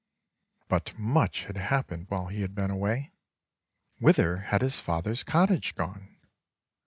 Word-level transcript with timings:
But 0.67 0.97
much 0.97 1.43
had 1.43 1.57
happened 1.57 2.07
while 2.09 2.25
he 2.25 2.41
had 2.41 2.55
been 2.55 2.71
away. 2.71 3.11
Whither 3.99 4.37
had 4.39 4.63
his 4.63 4.79
father's 4.79 5.21
cottage 5.21 5.75
gone? 5.75 6.17